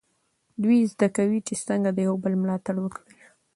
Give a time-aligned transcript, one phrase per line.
[0.63, 3.15] دوی زده کوي چې څنګه د یو بل ملاتړ وکړي.